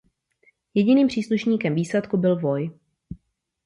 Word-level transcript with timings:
Jediným 0.73 1.07
příslušníkem 1.07 1.75
výsadku 1.75 2.17
byl 2.17 2.39
voj. 2.39 2.71